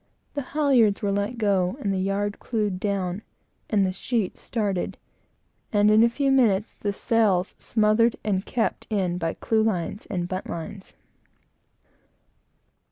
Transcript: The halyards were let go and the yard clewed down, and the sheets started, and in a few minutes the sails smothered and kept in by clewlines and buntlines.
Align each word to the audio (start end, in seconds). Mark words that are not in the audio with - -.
The 0.33 0.41
halyards 0.57 1.03
were 1.03 1.11
let 1.11 1.37
go 1.37 1.77
and 1.79 1.93
the 1.93 1.99
yard 1.99 2.39
clewed 2.39 2.79
down, 2.79 3.21
and 3.69 3.85
the 3.85 3.91
sheets 3.91 4.41
started, 4.41 4.97
and 5.71 5.91
in 5.91 6.03
a 6.03 6.09
few 6.09 6.31
minutes 6.31 6.73
the 6.73 6.91
sails 6.91 7.53
smothered 7.59 8.15
and 8.23 8.43
kept 8.43 8.87
in 8.89 9.19
by 9.19 9.35
clewlines 9.35 10.07
and 10.09 10.27
buntlines. 10.27 10.95